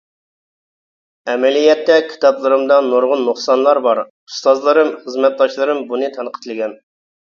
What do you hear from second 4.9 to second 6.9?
خىزمەتداشلىرىم بۇنى تەنقىدلىگەن.